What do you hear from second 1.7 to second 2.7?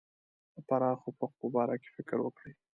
کې فکر وکړي.